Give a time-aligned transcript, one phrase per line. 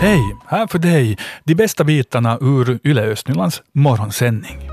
[0.00, 0.36] Hej!
[0.46, 4.68] Här för dig de bästa bitarna ur Yle Östnylands morgonsändning.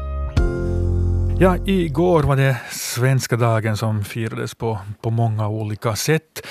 [1.40, 6.48] Ja, igår var det svenska dagen som firades på, på många olika sätt.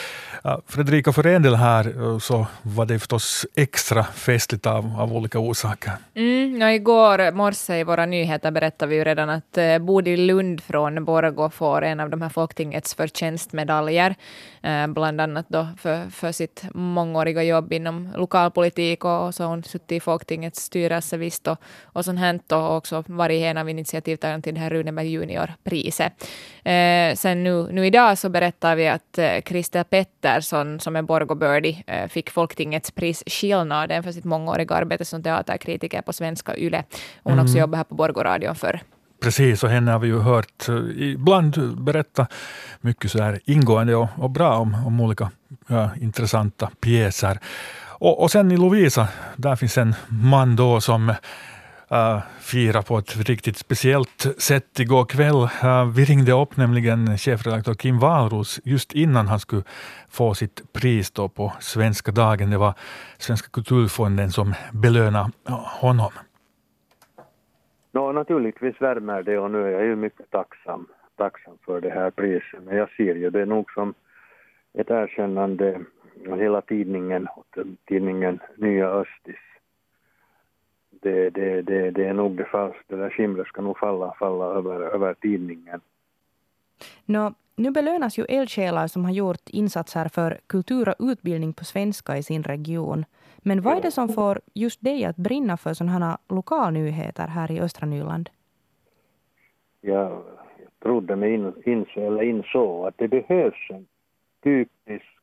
[0.66, 5.38] Fredrika, för en del här eh, så var det förstås extra festligt av, av olika
[5.38, 5.92] orsaker.
[6.14, 10.60] Mm, ja, igår morse i våra nyheter berättade vi ju redan att eh, Bodil Lund
[10.60, 14.14] från Borgå får en av de här Folktingets förtjänstmedaljer,
[14.62, 19.62] eh, bland annat då för, för sitt mångåriga jobb inom lokalpolitik och så har hon
[19.62, 24.42] suttit i Folktingets styrelse visst och, och sånt hänt och också varit en av initiativtagarna
[24.42, 26.12] till det här Runeberg juniorpriset.
[26.64, 31.54] Eh, sen nu, nu idag så berättar vi att eh, Christer Pettersson, som är Borgå
[31.86, 36.84] eh, fick Folktingets pris Skillnaden för sitt mångåriga arbete som teaterkritiker på Svenska Yle.
[37.22, 37.44] Hon mm.
[37.44, 38.80] också jobbat här på Borgoradion förr.
[39.22, 42.26] Precis, och henne har vi ju hört eh, ibland berätta
[42.80, 45.30] mycket så här ingående och, och bra om, om olika
[45.66, 47.38] ja, intressanta pjäser.
[47.98, 51.14] Och, och sen i Lovisa, där finns en man då som
[51.92, 55.42] uh, fira på ett riktigt speciellt sätt igår kväll.
[55.64, 59.62] Uh, vi ringde upp nämligen chefredaktör Kim Wahlroos just innan han skulle
[60.08, 62.50] få sitt pris då på Svenska dagen.
[62.50, 62.74] Det var
[63.18, 65.30] Svenska kulturfonden som belönade
[65.80, 66.12] honom.
[67.92, 72.10] No, naturligtvis värmer det och nu är jag ju mycket tacksam, tacksam för det här
[72.10, 72.62] priset.
[72.62, 73.94] Men jag ser ju det nog som
[74.78, 75.80] ett erkännande
[76.38, 77.28] hela tidningen,
[77.88, 79.36] tidningen Nya Östis
[81.04, 84.44] det, det, det, det är nog det fast, det där skimret ska nog falla, falla
[84.44, 85.80] över, över tidningen.
[87.04, 92.16] Nå, nu belönas ju eldsjälar som har gjort insatser för kultur och utbildning på svenska
[92.16, 93.04] i sin region.
[93.38, 97.60] Men vad är det som får just dig att brinna för sådana lokalnyheter här i
[97.60, 98.30] östra Nyland?
[99.80, 100.22] Jag
[100.82, 103.86] trodde mig in, inså, eller insåg att det behövs en
[104.42, 105.14] typisk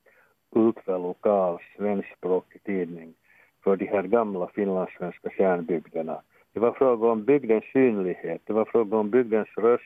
[0.49, 3.13] ultralokal svenskspråkig tidning
[3.63, 6.21] för de här gamla finlandssvenska kärnbygderna.
[6.53, 9.83] Det var fråga om bygdens synlighet, det var fråga om bygdens röst,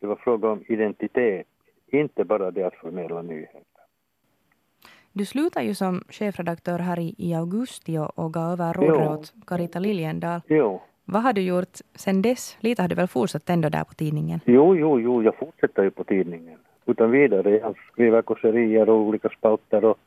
[0.00, 1.46] det var fråga om identitet,
[1.86, 3.62] inte bara det att förmedla nyheter.
[5.12, 9.34] Du slutade ju som chefredaktör här i, i augusti och, och gav över rodret åt
[9.46, 10.40] Carita Liljendal.
[10.46, 10.80] Jo.
[11.04, 12.56] Vad har du gjort sen dess?
[12.60, 14.40] Lite har du väl fortsatt ändå där på tidningen?
[14.44, 16.58] Jo, jo, jo, jag fortsätter ju på tidningen.
[16.86, 17.58] Utan vidare.
[17.58, 19.98] Jag skriver kåserier och olika spalter och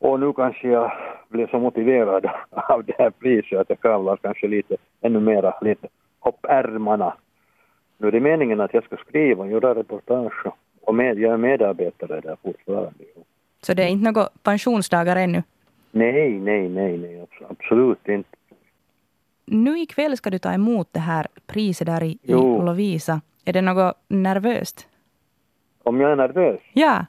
[0.00, 0.92] och nu kanske jag
[1.28, 5.88] blev så motiverad av det här priset att jag kavlar kanske lite ännu mera, lite
[6.24, 7.14] upp ärmarna.
[7.98, 10.46] Nu är det meningen att jag ska skriva och göra reportage
[10.80, 13.04] och med, jag är medarbetare där fortfarande.
[13.62, 15.42] Så det är inte några pensionsdagar ännu?
[15.90, 18.36] Nej, nej, nej, nej, absolut inte.
[19.44, 23.20] Nu ikväll ska du ta emot det här priset där i, i Lovisa.
[23.44, 24.88] Är det något nervöst?
[25.82, 26.60] Om jag är nervös?
[26.72, 27.06] Ja.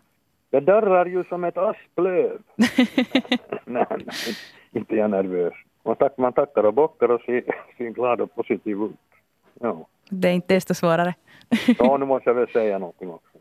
[0.54, 2.38] Jag darrar ju som ett asplöv.
[3.66, 4.36] nej, nej,
[4.72, 5.54] inte jag nervös.
[5.84, 7.44] Man, tack, man tackar och bockar och ser,
[7.78, 8.92] ser glad och positiv ut.
[9.60, 9.88] Ja.
[10.10, 11.14] Det är inte desto svårare.
[11.80, 13.38] ja, nu måste jag väl säga någonting också.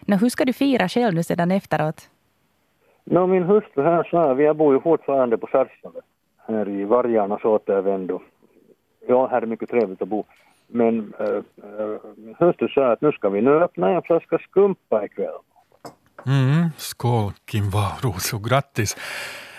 [0.00, 2.10] Nå, hur ska du fira själv nu sedan efteråt?
[3.04, 6.00] Nå, min hustru här sa, vi bor ju fortfarande på Sarsale,
[6.46, 8.20] här i Vargarnas återvändo.
[9.06, 10.24] Ja, här är mycket trevligt att bo.
[10.66, 15.38] Men äh, äh, hustru sa att nu ska vi nu öppna en flaska skumpa ikväll.
[16.26, 18.96] Mm, skål Kim Wahlroos och grattis!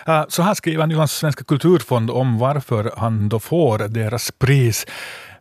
[0.08, 4.86] Äh, så här skriver Nylands svenska kulturfond om varför han då får deras pris.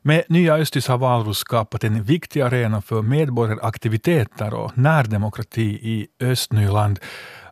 [0.02, 6.98] Med Nya Östis har Wahlroos skapat en viktig arena för medborgaraktiviteter och närdemokrati i Östnyland.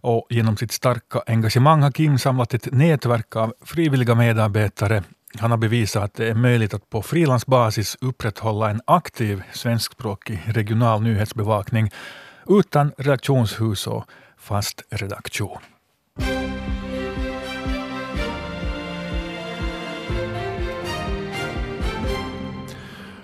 [0.00, 5.02] Och genom sitt starka engagemang har Kim samlat ett nätverk av frivilliga medarbetare.
[5.38, 11.02] Han har bevisat att det är möjligt att på frilansbasis upprätthålla en aktiv svenskspråkig regional
[11.02, 11.90] nyhetsbevakning
[12.48, 14.04] utan redaktionshus och
[14.38, 15.58] fast redaktion.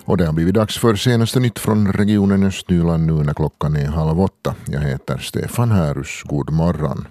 [0.04, 3.86] Och det har blivit dags för senaste nytt från regionen Östnyland nu när klockan är
[3.86, 4.54] halv åtta.
[4.66, 6.22] Jag heter Stefan Härus.
[6.24, 7.06] God morgon.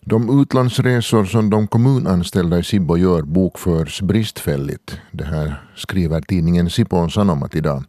[0.00, 5.00] De utlandsresor som de kommunanställda i Sibbo gör bokförs bristfälligt.
[5.10, 7.84] Det här skriver tidningen Sipon Sanomat idag.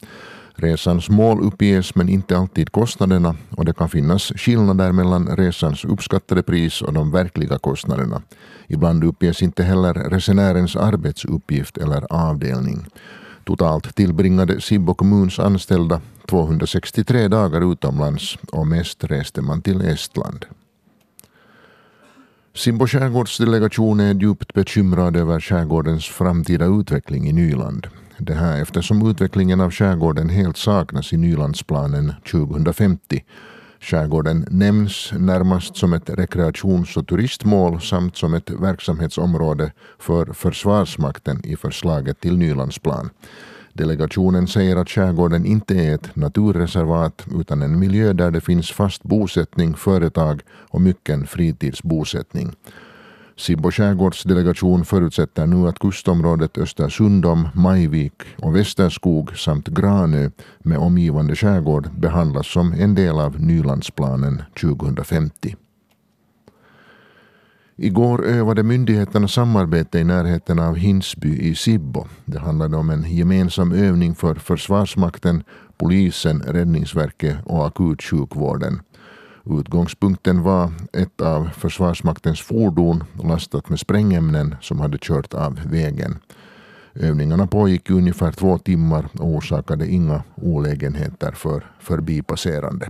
[0.56, 6.44] Resans mål uppges men inte alltid kostnaderna och det kan finnas skillnader mellan resans uppskattade
[6.44, 8.22] pris och de verkliga kostnaderna.
[8.68, 12.86] Ibland uppges inte heller resenärens arbetsuppgift eller avdelning.
[13.44, 20.46] Totalt tillbringade Sibbo kommuns anställda 263 dagar utomlands och mest reste man till Estland.
[22.56, 27.88] Simbo skärgårdsdelegation är djupt bekymrad över skärgårdens framtida utveckling i Nyland.
[28.24, 33.24] Det här eftersom utvecklingen av skärgården helt saknas i Nylandsplanen 2050.
[33.80, 41.56] Skärgården nämns närmast som ett rekreations och turistmål samt som ett verksamhetsområde för Försvarsmakten i
[41.56, 43.10] förslaget till Nylandsplan.
[43.74, 49.04] Delegationen säger att skärgården inte är ett naturreservat utan en miljö där det finns fast
[49.04, 52.56] bosättning, företag och mycken fritidsbosättning.
[53.38, 60.30] Sibbo skärgårdsdelegation förutsätter nu att kustområdet Östersundom, Majvik och Västerskog samt Granö
[60.60, 65.56] med omgivande skärgård behandlas som en del av Nylandsplanen 2050.
[67.84, 72.06] Igår övade myndigheterna samarbete i närheten av Hinsby i Sibbo.
[72.26, 75.44] Det handlade om en gemensam övning för Försvarsmakten,
[75.78, 78.82] polisen, Räddningsverket och akutsjukvården.
[79.46, 86.20] Utgångspunkten var ett av Försvarsmaktens fordon lastat med sprängämnen som hade kört av vägen.
[86.94, 92.90] Övningarna pågick i ungefär två timmar och orsakade inga olägenheter för förbipasserande.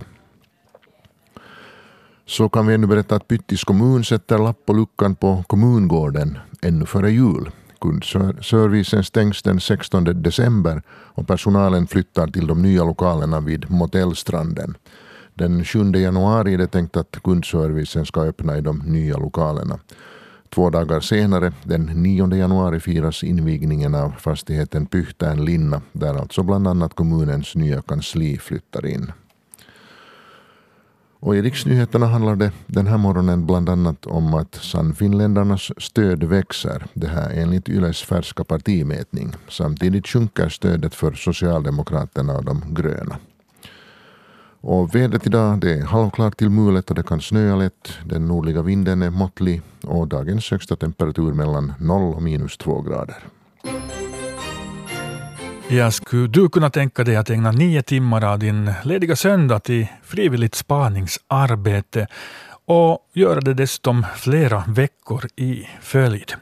[2.26, 6.86] Så kan vi ännu berätta att Pyttis kommun sätter lapp på luckan på kommungården ännu
[6.86, 7.50] före jul.
[7.80, 14.74] Kundservicen stängs den 16 december och personalen flyttar till de nya lokalerna vid Motellstranden.
[15.42, 19.78] Den 7 januari är det tänkt att kundservicen ska öppna i de nya lokalerna.
[20.54, 26.68] Två dagar senare, den 9 januari, firas invigningen av fastigheten Pyhtään Linna där alltså bland
[26.68, 29.12] annat kommunens nya kansli flyttar in.
[31.20, 36.86] Och i riksnyheterna handlar det den här morgonen bland annat om att Sannfinländarnas stöd växer.
[36.94, 39.32] Det här enligt Yles färska partimätning.
[39.48, 43.18] Samtidigt sjunker stödet för Socialdemokraterna och de gröna.
[44.64, 47.98] Och vädret idag det är halvklart till mulet och det kan snöa lätt.
[48.04, 53.16] Den nordliga vinden är måttlig och dagens högsta temperatur mellan 0 och minus 2 grader.
[55.68, 59.86] Ja, skulle du kunna tänka dig att ägna nio timmar av din lediga söndag till
[60.02, 62.06] frivilligt spaningsarbete
[62.64, 66.32] och göra det dessutom flera veckor i följd?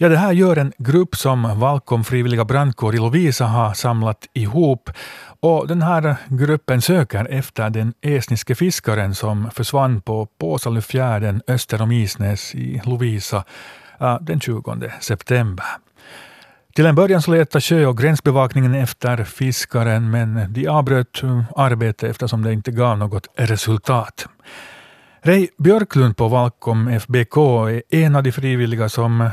[0.00, 4.90] Ja, det här gör en grupp som Valkom frivilliga brandkår i Lovisa har samlat ihop.
[5.40, 11.92] Och den här gruppen söker efter den estniske fiskaren som försvann på Påsalyfjärden öster om
[11.92, 13.44] Isnäs i Lovisa
[14.00, 15.66] äh, den 20 september.
[16.74, 21.22] Till en början så letade sjö och gränsbevakningen efter fiskaren men de avbröt
[21.56, 24.28] arbetet eftersom det inte gav något resultat.
[25.22, 29.30] Rej Björklund på Valkom FBK är en av de frivilliga som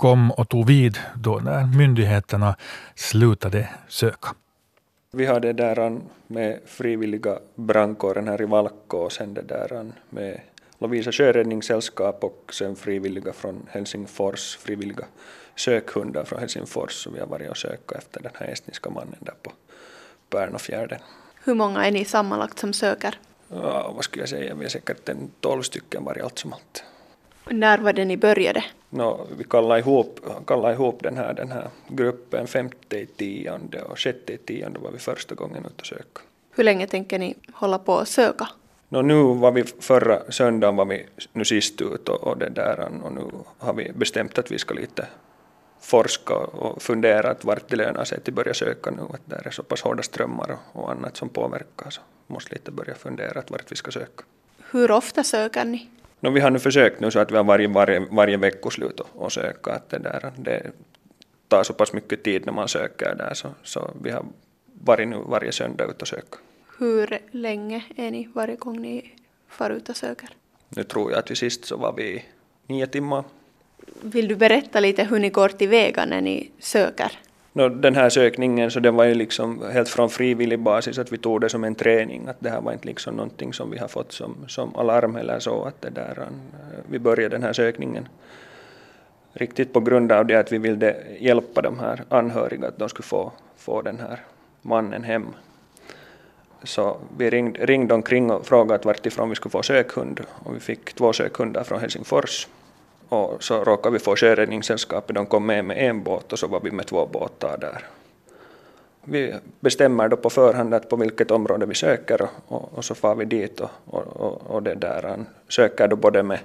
[0.00, 2.56] kom och tog vid då när myndigheterna
[2.94, 4.28] slutade söka.
[5.12, 10.40] Vi har det där med frivilliga brandkåren här i Valko och sen det där med
[10.78, 15.04] Lovisa sjöräddningssällskap och sen frivilliga från Helsingfors, frivilliga
[15.56, 19.34] sökhundar från Helsingfors så vi har varit och sökt efter den här estniska mannen där
[19.42, 19.52] på
[20.28, 21.00] Pärnofjärden.
[21.44, 23.18] Hur många är ni sammanlagt som söker?
[23.48, 26.84] Ja, vad skulle jag säga, vi är säkert en tolv stycken varje allt som allt.
[27.50, 28.64] När var det ni började?
[28.90, 33.98] No, vi kallade ihop, kallade ihop den, här, den här gruppen femte i tionde och
[33.98, 36.20] sjätte i tionde var vi första gången ute och söka.
[36.50, 38.48] Hur länge tänker ni hålla på att söka?
[38.88, 42.88] No, nu var vi förra söndagen var vi nu sist ut och, och, det där,
[43.02, 43.22] och nu
[43.58, 45.06] har vi bestämt att vi ska lite
[45.80, 49.02] forska och fundera att vart det lönar sig att börja söka nu.
[49.02, 52.70] Att det är så pass hårda strömmar och, och annat som påverkar så måste lite
[52.70, 54.24] börja fundera att vart vi ska söka.
[54.70, 55.88] Hur ofta söker ni?
[56.20, 59.32] No, vi har nu försökt nu så att vi har varje, varje, varje veckoslut och
[59.32, 59.72] söka.
[59.72, 60.70] Att det, där, det
[61.48, 64.24] tar så pass mycket tid när man söker där så, så vi har
[64.64, 66.38] varit nu varje söndag ute och söka.
[66.78, 69.14] Hur länge är ni varje gång ni
[69.48, 70.28] far ut och söker?
[70.68, 72.24] Nu tror jag att vi sist så var vi
[72.66, 73.24] nio timmar.
[74.02, 77.18] Vill du berätta lite hur ni går tillväga när ni söker?
[77.52, 81.18] No, den här sökningen så den var ju liksom helt från frivillig basis att vi
[81.18, 83.88] tog det som en träning att det här var inte liksom någonting som vi har
[83.88, 86.26] fått som, som alarm eller så att det där eh,
[86.90, 88.08] vi började den här sökningen
[89.32, 93.06] riktigt på grund av det att vi ville hjälpa de här anhöriga att de skulle
[93.06, 94.20] få, få den här
[94.62, 95.26] mannen hem.
[96.62, 100.92] Så vi ringde, ringde omkring och frågade vartifrån vi skulle få sökhund och vi fick
[100.92, 102.48] två sökhundar från Helsingfors
[103.10, 106.60] och så råkade vi få sjöräddningssällskapet, de kom med med en båt och så var
[106.60, 107.86] vi med två båtar där.
[109.04, 113.14] Vi bestämmer då på förhand att på vilket område vi söker och, och så far
[113.14, 116.38] vi dit och, och, och det där, söker då både med,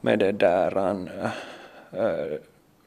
[0.00, 0.78] med det där,
[1.92, 2.38] äh,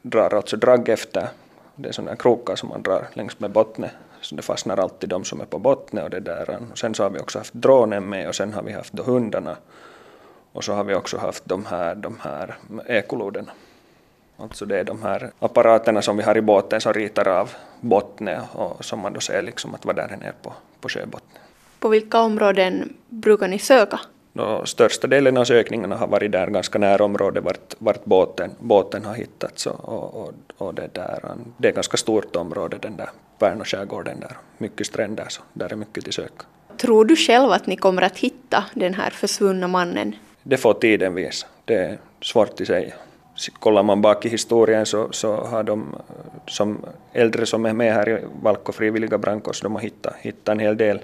[0.01, 1.27] drar alltså dragg efter,
[1.75, 3.85] det är sådana krokar som man drar längs med botten
[4.21, 6.59] så det fastnar alltid de som är på botten och det där.
[6.71, 9.03] Och sen så har vi också haft dronen med och sen har vi haft då
[9.03, 9.57] hundarna
[10.53, 12.55] och så har vi också haft de här, de här
[12.87, 13.49] ekoloden.
[14.37, 18.41] Alltså det är de här apparaterna som vi har i båten som ritar av bottnet
[18.53, 21.41] och som man då ser liksom att vad där är på, på sjöbottnen.
[21.79, 23.99] På vilka områden brukar ni söka?
[24.33, 29.05] No, största delen av sökningarna har varit där ganska nära området vart, vart båten, båten
[29.05, 29.65] har hittats.
[29.65, 34.37] Och, och, och det, där, det är ganska stort område, den där Pärnu skärgården där.
[34.57, 36.45] Mycket stränder, så där är mycket till söka.
[36.77, 40.15] Tror du själv att ni kommer att hitta den här försvunna mannen?
[40.43, 41.47] Det får tiden visa.
[41.65, 42.93] Det är svårt att säga.
[43.59, 45.95] Kollar man bak i historien så, så har de
[46.47, 50.59] som äldre som är med här i Valko frivilliga Brankos, de har hittat, hittat en
[50.59, 51.01] hel del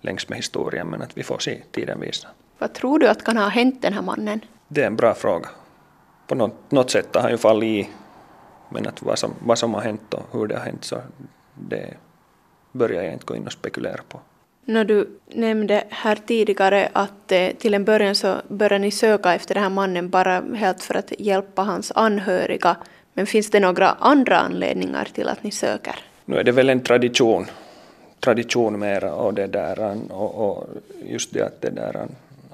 [0.00, 2.28] längs med historien, men att vi får se, tiden visa.
[2.58, 4.40] Vad tror du att kan ha hänt den här mannen?
[4.68, 5.48] Det är en bra fråga.
[6.26, 7.90] På något, något sätt har han ju fallit i,
[8.68, 10.96] men att vad, som, vad som har hänt och hur det har hänt så
[11.54, 11.94] det
[12.72, 14.20] börjar jag inte gå in och spekulera på.
[14.68, 19.54] När du nämnde här tidigare att eh, till en början så började ni söka efter
[19.54, 22.76] den här mannen bara helt för att hjälpa hans anhöriga.
[23.12, 25.94] Men finns det några andra anledningar till att ni söker?
[26.24, 27.46] Nu är det väl en tradition,
[28.20, 30.68] tradition mera och det där och, och
[31.06, 32.06] just det att det där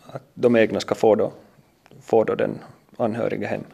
[0.06, 1.32] att de egna ska få då,
[2.02, 2.58] få då den
[2.96, 3.64] anhöriga hem.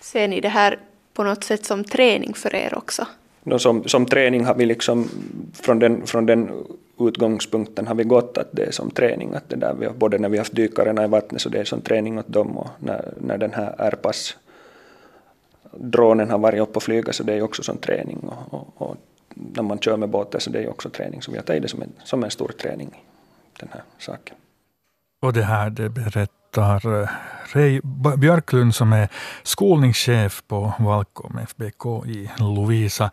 [0.00, 0.78] Ser ni det här
[1.14, 3.06] på något sätt som träning för er också?
[3.42, 5.08] No, som, som träning har vi liksom
[5.54, 6.50] från den, från den
[6.98, 9.34] utgångspunkten har vi gått att det är som träning.
[9.34, 11.64] Att det där vi både när vi har haft dykarna i vattnet så det är
[11.64, 14.36] som träning åt dem och när, när den här Airpass
[15.72, 18.96] dronen har varit uppe och flyga så det är också som träning och, och, och
[19.34, 21.22] när man kör med båten så det är också träning.
[21.22, 23.04] Så vi har tagit det som en, som en stor träning,
[23.60, 24.36] den här saken.
[25.22, 27.08] Och det här det berättar pratar eh,
[27.52, 27.80] Rej
[28.16, 29.08] Björklund som är
[29.42, 33.10] skolningschef på Valkom FBK i Lovisa.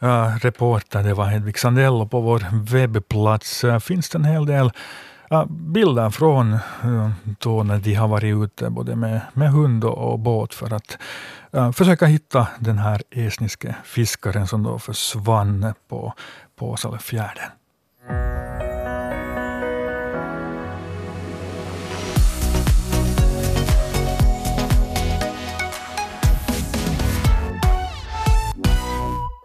[0.00, 4.24] Eh, uh, reporter det var Hedvig Sandell och på vår webbplats uh, finns det en
[4.24, 4.70] hel del
[5.32, 6.58] uh, bilder från
[7.38, 10.98] då när de har varit ute både med, med hund och, och båt för att
[11.76, 16.12] försöka hitta den här estniske fiskaren som då försvann på,
[16.56, 17.50] på Åsalefjärden.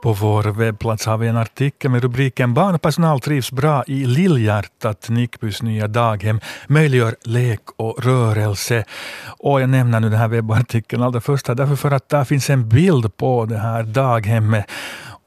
[0.01, 5.09] På vår webbplats har vi en artikel med rubriken Barnpersonal trivs bra i Lillhjärtat.
[5.09, 8.83] Nickbys nya daghem möjliggör lek och rörelse.
[9.27, 12.69] Och jag nämner nu den här webbartikeln allra först därför för att där finns en
[12.69, 14.65] bild på det här daghemmet.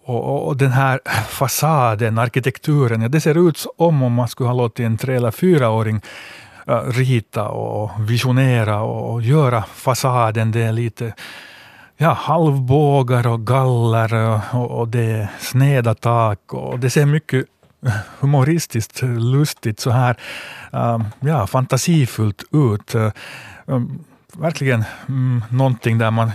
[0.04, 4.56] Och, och, den här fasaden, arkitekturen, ja, det ser ut som om man skulle ha
[4.56, 6.00] låtit en tre eller fyraåring
[6.66, 10.52] äh, rita och visionera och göra fasaden.
[10.52, 11.14] Det är lite
[12.02, 17.46] ja, halvbågar och galler och, och det är sneda tak och det ser mycket
[18.20, 20.16] humoristiskt lustigt så här
[20.70, 22.94] um, ja, fantasifullt ut.
[23.64, 26.30] Um, verkligen mm, någonting där man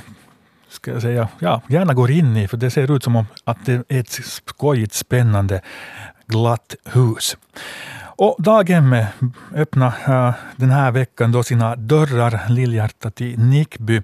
[0.69, 3.65] ska jag säga, ja, gärna går in i, för det ser ut som om att
[3.65, 5.61] det är ett skojigt, spännande,
[6.27, 7.37] glatt hus.
[8.19, 9.07] Och daghemmet
[9.55, 9.93] öppnar
[10.27, 14.01] äh, den här veckan då sina dörrar Lillhjärtat i Nickby.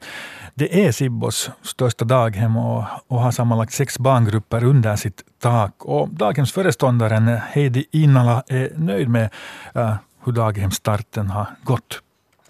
[0.54, 5.86] Det är Sibbos största daghem och, och har sammanlagt sex barngrupper under sitt tak.
[5.86, 9.30] Och daghemsföreståndaren Heidi Innala är nöjd med
[9.76, 12.02] uh, hur daghemsstarten har gått.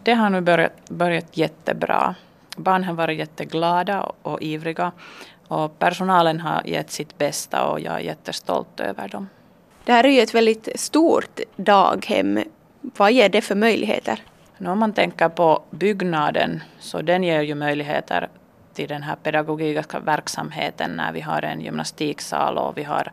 [0.04, 2.16] Det har nu börjat, börjat jättebra.
[2.58, 4.92] Barnen har varit jätteglada och, och ivriga.
[5.48, 9.28] Och personalen har gett sitt bästa och jag är jättestolt över dem.
[9.86, 12.44] Det här är ju ett väldigt stort daghem.
[12.82, 14.20] Vad ger det för möjligheter?
[14.60, 18.30] Om man tänker på byggnaden så den ger ju möjligheter
[18.74, 23.12] till den här pedagogiska verksamheten när vi har en gymnastiksal och vi har,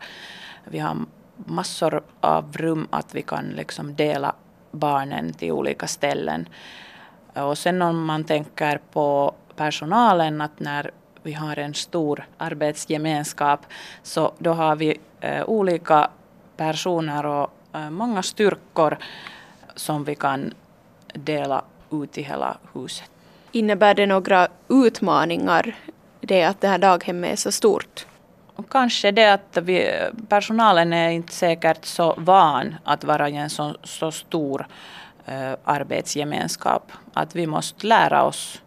[0.65, 0.97] vi har
[1.35, 4.35] massor av rum att vi kan liksom dela
[4.71, 6.49] barnen till olika ställen.
[7.33, 10.91] Och sen om man tänker på personalen att när
[11.23, 13.65] vi har en stor arbetsgemenskap
[14.03, 16.09] så då har vi eh, olika
[16.61, 18.97] personer och eh, många styrkor
[19.75, 20.53] som vi kan
[21.13, 23.11] dela ut i hela huset.
[23.51, 25.75] Innebär det några utmaningar,
[26.19, 28.05] det att det här daghemmet är så stort?
[28.69, 29.91] kanske det att vi,
[30.29, 34.67] personalen är inte säkert så van att vara i en så, så stor
[35.29, 36.91] uh, arbetsgemenskap.
[37.13, 38.61] Att vi måste lära oss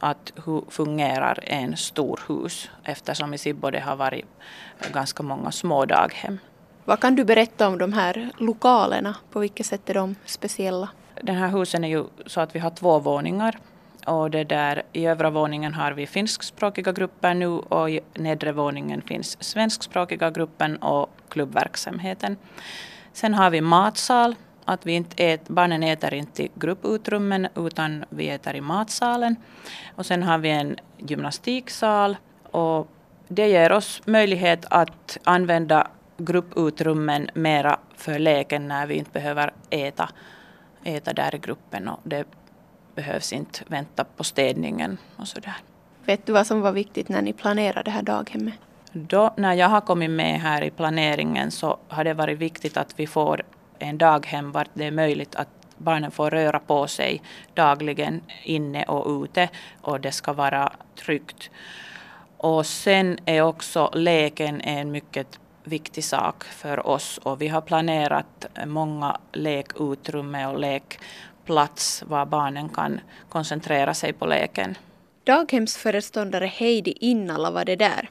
[0.00, 4.26] att hur fungerar en stor hus eftersom i Sibbo det har varit
[4.92, 6.38] ganska många små daghem.
[6.84, 9.16] Vad kan du berätta om de här lokalerna?
[9.30, 10.88] På vilket sätt är de speciella?
[11.22, 13.58] Den här husen är ju så att vi har två våningar.
[14.06, 19.02] Och det där, I övre våningen har vi finskspråkiga grupper nu och i nedre våningen
[19.02, 22.36] finns svenskspråkiga gruppen och klubbverksamheten.
[23.12, 24.34] Sen har vi matsal,
[24.64, 29.36] att vi inte ät, barnen äter inte i grupputrymmen utan vi äter i matsalen.
[29.96, 32.16] Och sen har vi en gymnastiksal
[32.50, 32.88] och
[33.28, 35.88] det ger oss möjlighet att använda
[36.20, 40.08] grupputrymmen mera för leken när vi inte behöver äta,
[40.84, 42.24] äta där i gruppen och det
[42.94, 45.56] behövs inte vänta på städningen och sådär.
[46.04, 48.54] Vet du vad som var viktigt när ni planerade det här daghemmet?
[48.92, 52.94] Då, när jag har kommit med här i planeringen så har det varit viktigt att
[52.96, 53.42] vi får
[53.78, 57.22] en daghem vart det är möjligt att barnen får röra på sig
[57.54, 59.48] dagligen inne och ute
[59.80, 60.72] och det ska vara
[61.04, 61.50] tryggt.
[62.36, 65.38] Och sen är också leken en mycket
[65.70, 73.00] viktig sak för oss och vi har planerat många lekutrymme och lekplats var barnen kan
[73.28, 74.74] koncentrera sig på leken.
[75.24, 78.08] Daghemsföreståndare Heidi Innala var det där.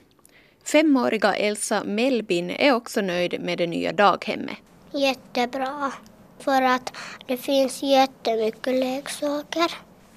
[0.63, 4.57] Femåriga Elsa Melbin är också nöjd med det nya daghemmet.
[4.91, 5.91] Jättebra,
[6.39, 6.93] för att
[7.25, 9.71] det finns jättemycket leksaker.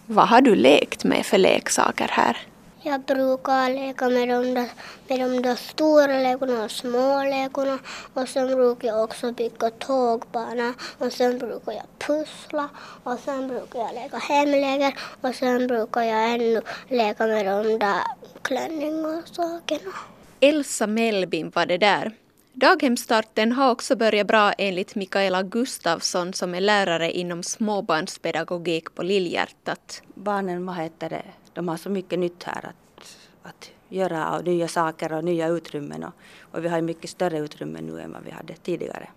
[0.06, 2.36] Vad har du lekt med för leksaker här?
[2.84, 4.68] Jag brukar leka med de, där,
[5.08, 7.78] med de där stora lekorna och små lekorna
[8.14, 12.68] och sen brukar jag också bygga tågbanor och sen brukar jag pussla
[13.04, 18.02] och sen brukar jag leka hemläger och sen brukar jag ännu leka med de där
[18.42, 19.92] klänningarsakerna.
[20.40, 22.12] Elsa Melbin var det där.
[22.52, 30.02] Daghemsstarten har också börjat bra enligt Mikaela Gustafsson som är lärare inom småbarnspedagogik på Lillhjärtat.
[30.14, 31.22] Barnen, vad heter det,
[31.54, 36.04] de har så mycket nytt här att, att göra och nya saker och nya utrymmen
[36.04, 39.08] och, och vi har mycket större utrymmen nu än vad vi hade tidigare.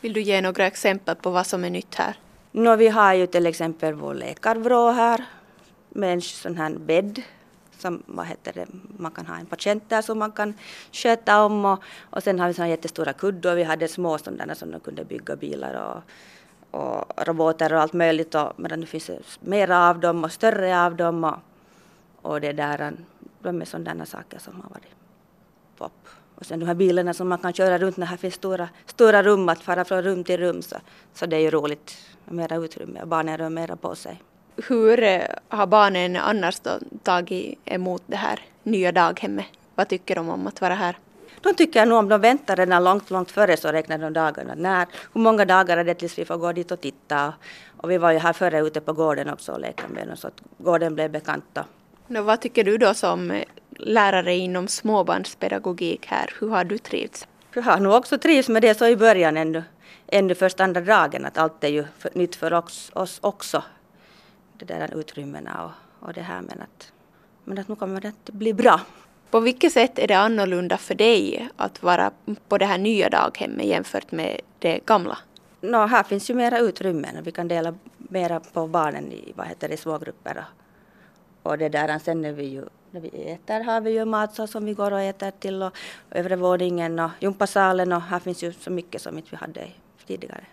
[0.00, 2.16] Vill du ge några exempel på vad som är nytt här?
[2.52, 5.24] No, vi har ju till exempel vår läkarvrå här
[5.88, 7.22] med en sån här bädd
[7.78, 8.66] som vad heter det,
[8.98, 10.54] man kan ha en patient där som man kan
[10.92, 13.54] sköta om och, och sen har vi såna jättestora kuddar.
[13.54, 18.34] Vi hade små sådana som de kunde bygga bilar och, och robotar och allt möjligt
[18.34, 21.38] och medan nu finns det mera av dem och större av dem och,
[22.24, 22.92] och det där,
[23.42, 24.94] de är sådana saker som har varit
[25.76, 26.08] pop.
[26.34, 29.22] Och sen de här bilarna som man kan köra runt när det finns stora, stora
[29.22, 30.76] rum att fara från rum till rum så,
[31.14, 34.22] så det är ju roligt, mera utrymme och barnen rör mera på sig.
[34.56, 36.70] Hur eh, har barnen annars då
[37.02, 39.46] tagit emot det här nya daghemmet?
[39.74, 40.96] Vad tycker de om att vara här?
[41.40, 44.54] De tycker nog om de väntar redan långt, långt före så räknar de dagarna.
[44.54, 47.34] När, hur många dagar är det tills vi får gå dit och titta?
[47.76, 50.26] Och vi var ju här före ute på gården också och leka med dem så
[50.26, 51.58] att gården blev bekant.
[52.06, 56.30] Nå, vad tycker du då som eh, lärare inom småbarnspedagogik här?
[56.40, 57.26] Hur har du trivts?
[57.54, 59.62] Jag har nog också trivts med det så i början ännu,
[60.06, 63.62] ännu först andra dagen att allt är ju för, nytt för oss, oss också
[64.58, 66.92] det där utrymmena och, och det här men att,
[67.44, 68.80] men att nu kommer det att bli bra.
[69.30, 72.10] På vilket sätt är det annorlunda för dig att vara
[72.48, 75.18] på det här nya daghemmet jämfört med det gamla?
[75.60, 79.46] No, här finns ju mera utrymmen och vi kan dela mera på barnen i, vad
[79.46, 80.44] heter det, smågrupper.
[81.44, 84.64] Och, det där, sen när vi ju när vi äter har vi ju matsal som
[84.64, 85.76] vi går och äter till och
[86.10, 89.66] övre våningen och gympasalen och här finns ju så mycket som inte vi hade
[90.06, 90.44] tidigare.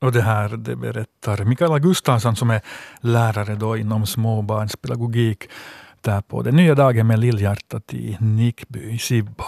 [0.00, 2.60] Och det här det berättar Mikaela Gustafsson som är
[3.00, 5.48] lärare då inom småbarnspedagogik
[6.00, 9.44] där på det nya daghemmet Lillhjärtat i Nickby i Sibbo.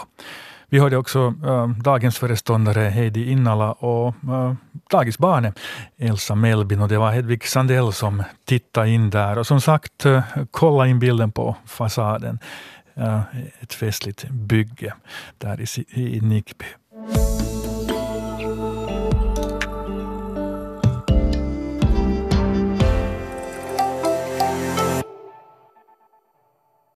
[0.69, 4.53] Vi hörde också eh, äh, daghemsföreståndare Heidi Innala och eh, äh,
[4.89, 5.59] dagisbarnet
[5.97, 9.37] Elsa Melbin och det var Hedvig Sandell som tittade in där.
[9.37, 12.39] Och som sagt, äh, kolla in bilden på fasaden.
[12.97, 13.21] Äh,
[13.59, 14.93] ett festligt bygge
[15.37, 16.65] där i, i Nickby.